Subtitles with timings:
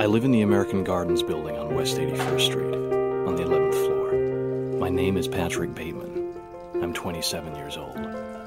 [0.00, 4.78] I live in the American Gardens building on West 81st Street, on the 11th floor.
[4.78, 6.34] My name is Patrick Bateman.
[6.74, 7.98] I'm 27 years old.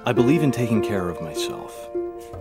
[0.05, 1.89] I believe in taking care of myself,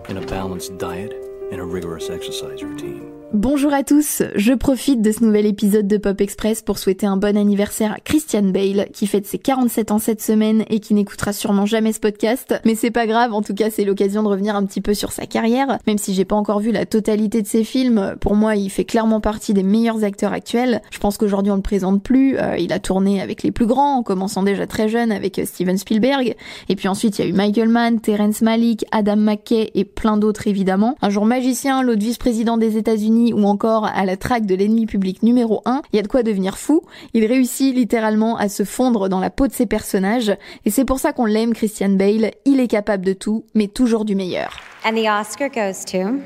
[0.07, 1.11] in a balanced diet,
[1.51, 3.20] and a rigorous exercise routine.
[3.33, 7.15] Bonjour à tous, je profite de ce nouvel épisode de Pop Express pour souhaiter un
[7.15, 11.31] bon anniversaire à Christian Bale qui fête ses 47 ans cette semaine et qui n'écoutera
[11.31, 14.57] sûrement jamais ce podcast, mais c'est pas grave, en tout cas c'est l'occasion de revenir
[14.57, 17.47] un petit peu sur sa carrière, même si j'ai pas encore vu la totalité de
[17.47, 21.53] ses films, pour moi il fait clairement partie des meilleurs acteurs actuels, je pense qu'aujourd'hui
[21.53, 24.67] on le présente plus, euh, il a tourné avec les plus grands, en commençant déjà
[24.67, 26.35] très jeune avec euh, Steven Spielberg,
[26.67, 30.17] et puis ensuite il y a eu Michael Mann, Terrence Malick, Adam McKay et plein
[30.17, 34.55] d'autres évidemment, un jour magicien, l'autre vice-président des États-Unis ou encore à la traque de
[34.55, 36.81] l'ennemi public numéro 1, il y a de quoi devenir fou.
[37.13, 40.35] Il réussit littéralement à se fondre dans la peau de ses personnages
[40.65, 44.05] et c'est pour ça qu'on l'aime Christian Bale, il est capable de tout mais toujours
[44.05, 44.59] du meilleur.
[44.85, 46.19] And the Oscar goes to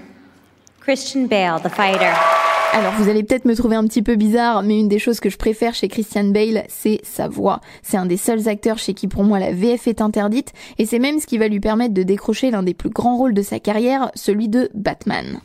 [0.81, 2.13] Christian Bale, the fighter.
[2.75, 5.29] Alors vous allez peut-être me trouver un petit peu bizarre, mais une des choses que
[5.29, 7.61] je préfère chez Christian Bale, c'est sa voix.
[7.83, 10.99] C'est un des seuls acteurs chez qui pour moi la VF est interdite, et c'est
[10.99, 13.59] même ce qui va lui permettre de décrocher l'un des plus grands rôles de sa
[13.59, 15.39] carrière, celui de Batman.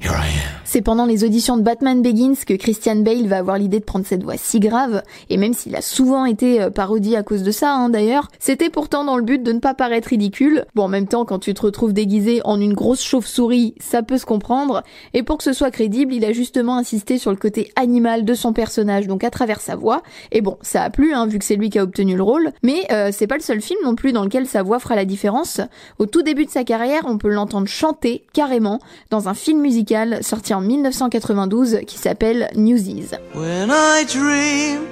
[0.00, 0.57] Here I am.
[0.70, 4.04] C'est pendant les auditions de Batman Begins que Christian Bale va avoir l'idée de prendre
[4.04, 7.50] cette voix si grave, et même s'il a souvent été euh, parodié à cause de
[7.50, 10.66] ça, hein, d'ailleurs, c'était pourtant dans le but de ne pas paraître ridicule.
[10.74, 14.18] Bon, en même temps, quand tu te retrouves déguisé en une grosse chauve-souris, ça peut
[14.18, 14.82] se comprendre,
[15.14, 18.34] et pour que ce soit crédible, il a justement insisté sur le côté animal de
[18.34, 20.02] son personnage, donc à travers sa voix,
[20.32, 22.52] et bon, ça a plu, hein, vu que c'est lui qui a obtenu le rôle,
[22.62, 25.06] mais euh, c'est pas le seul film non plus dans lequel sa voix fera la
[25.06, 25.62] différence.
[25.98, 30.22] Au tout début de sa carrière, on peut l'entendre chanter, carrément, dans un film musical
[30.22, 33.10] sorti en 1992 qui s'appelle Newsies.
[33.34, 34.86] When I dream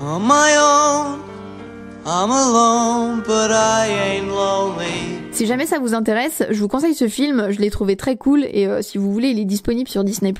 [0.00, 1.20] on my own,
[2.04, 5.22] I'm alone, but I ain't lonely.
[5.32, 8.44] Si jamais ça vous intéresse, je vous conseille ce film, je l'ai trouvé très cool
[8.44, 10.34] et euh, si vous voulez, il est disponible sur Disney+.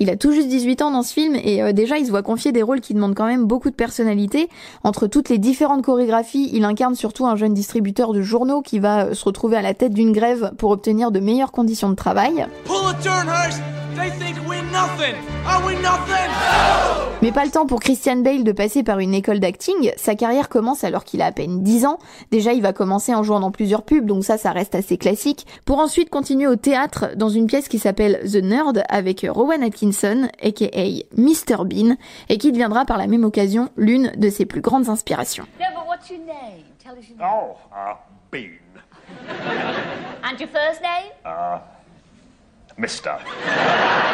[0.00, 2.22] Il a tout juste 18 ans dans ce film et euh, déjà il se voit
[2.22, 4.48] confier des rôles qui demandent quand même beaucoup de personnalité.
[4.82, 9.06] Entre toutes les différentes chorégraphies, il incarne surtout un jeune distributeur de journaux qui va
[9.06, 12.46] euh, se retrouver à la tête d'une grève pour obtenir de meilleures conditions de travail.
[17.22, 20.48] Mais pas le temps pour Christian Bale de passer par une école d'acting, sa carrière
[20.48, 21.98] commence alors qu'il a à peine 10 ans.
[22.30, 25.46] Déjà, il va commencer en jouant dans plusieurs pubs, donc ça, ça reste assez classique,
[25.64, 30.28] pour ensuite continuer au théâtre dans une pièce qui s'appelle The Nerd avec Rowan Atkinson,
[30.42, 30.66] aka
[31.16, 31.64] Mr.
[31.64, 31.96] Bean,
[32.28, 35.46] et qui deviendra par la même occasion l'une de ses plus grandes inspirations.
[37.20, 37.94] Oh, uh,
[38.30, 38.58] Bean.
[40.22, 41.12] And your first name?
[41.24, 41.58] Uh,
[42.78, 43.12] Mister.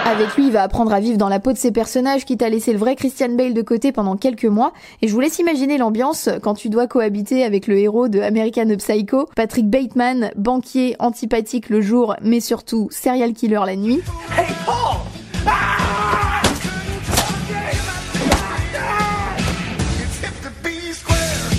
[0.04, 2.48] Avec lui, il va apprendre à vivre dans la peau de ses personnages, quitte à
[2.48, 4.72] laisser le vrai Christian Bale de côté pendant quelques mois.
[5.00, 8.68] Et je vous laisse imaginer l'ambiance quand tu dois cohabiter avec le héros de American
[8.78, 14.00] Psycho, Patrick Bateman, banquier antipathique le jour, mais surtout serial killer la nuit.
[14.36, 14.46] Hey,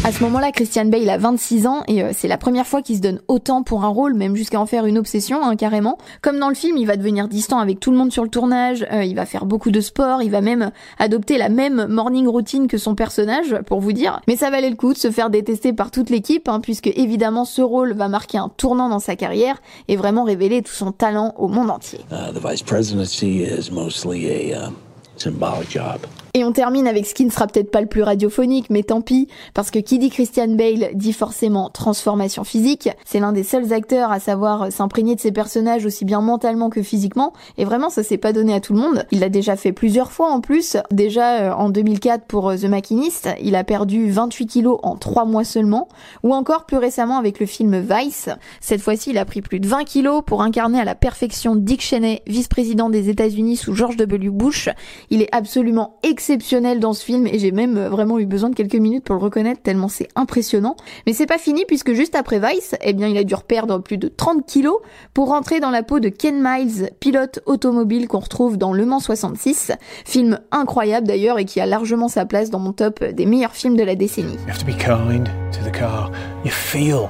[0.05, 2.97] À ce moment-là, Christian Bale a 26 ans et euh, c'est la première fois qu'il
[2.97, 5.97] se donne autant pour un rôle, même jusqu'à en faire une obsession, hein, carrément.
[6.21, 8.85] Comme dans le film, il va devenir distant avec tout le monde sur le tournage,
[8.91, 12.67] euh, il va faire beaucoup de sport, il va même adopter la même morning routine
[12.67, 14.19] que son personnage, pour vous dire.
[14.27, 17.45] Mais ça valait le coup de se faire détester par toute l'équipe, hein, puisque évidemment
[17.45, 21.33] ce rôle va marquer un tournant dans sa carrière et vraiment révéler tout son talent
[21.37, 22.01] au monde entier.
[22.11, 24.69] Uh, the vice presidency is mostly a
[25.15, 25.99] symbolic job.
[26.35, 29.01] Et on termine avec ce qui ne sera peut-être pas le plus radiophonique, mais tant
[29.01, 32.89] pis, parce que qui dit Christian Bale dit forcément transformation physique.
[33.05, 36.81] C'est l'un des seuls acteurs à savoir s'imprégner de ses personnages aussi bien mentalement que
[36.81, 39.05] physiquement, et vraiment ça s'est pas donné à tout le monde.
[39.11, 40.75] Il l'a déjà fait plusieurs fois en plus.
[40.89, 45.25] Déjà euh, en 2004 pour euh, The Machinist, il a perdu 28 kilos en 3
[45.25, 45.87] mois seulement,
[46.23, 48.29] ou encore plus récemment avec le film Vice.
[48.59, 51.81] Cette fois-ci, il a pris plus de 20 kilos pour incarner à la perfection Dick
[51.81, 54.31] Cheney, vice-président des États-Unis sous George W.
[54.31, 54.69] Bush.
[55.11, 58.55] Il est absolument exceptionnel dans ce film et j'ai même euh, vraiment eu besoin de
[58.55, 60.77] quelques minutes pour le reconnaître tellement c'est impressionnant.
[61.05, 63.97] Mais c'est pas fini puisque juste après Vice, eh bien il a dû perdre plus
[63.97, 64.77] de 30 kilos
[65.13, 69.01] pour rentrer dans la peau de Ken Miles, pilote automobile qu'on retrouve dans Le Mans
[69.01, 69.73] 66,
[70.05, 73.75] film incroyable d'ailleurs et qui a largement sa place dans mon top des meilleurs films
[73.75, 74.35] de la décennie.
[74.45, 76.09] You have to be kind to the car.
[76.45, 77.09] You feel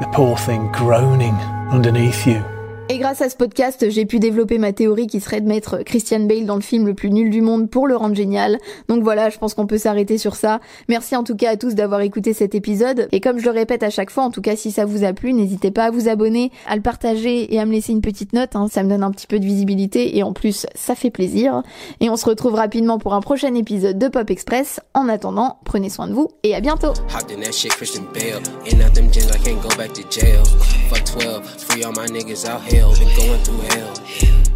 [0.00, 1.34] the poor thing groaning
[1.70, 2.55] underneath you.
[2.88, 6.20] Et grâce à ce podcast, j'ai pu développer ma théorie qui serait de mettre Christian
[6.20, 8.58] Bale dans le film le plus nul du monde pour le rendre génial.
[8.88, 10.60] Donc voilà, je pense qu'on peut s'arrêter sur ça.
[10.88, 13.08] Merci en tout cas à tous d'avoir écouté cet épisode.
[13.10, 15.12] Et comme je le répète à chaque fois, en tout cas si ça vous a
[15.12, 18.32] plu, n'hésitez pas à vous abonner, à le partager et à me laisser une petite
[18.32, 18.54] note.
[18.54, 18.68] hein.
[18.70, 21.62] Ça me donne un petit peu de visibilité et en plus ça fait plaisir.
[21.98, 24.78] Et on se retrouve rapidement pour un prochain épisode de Pop Express.
[24.94, 26.92] En attendant, prenez soin de vous et à bientôt.
[27.12, 28.40] Hopped in that shit, Christian Bale.
[28.72, 30.44] In out them gyms, I can't go back to jail.
[30.88, 32.94] Fuck 12, free all my niggas out hell.
[32.96, 34.55] Been going through hell.